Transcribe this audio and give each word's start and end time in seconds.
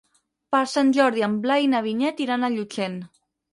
Per 0.55 0.61
Sant 0.71 0.89
Jordi 0.99 1.27
en 1.27 1.35
Blai 1.45 1.67
i 1.67 1.71
na 1.75 1.83
Vinyet 1.89 2.25
iran 2.27 2.43
a 2.43 2.53
Llutxent. 2.57 3.01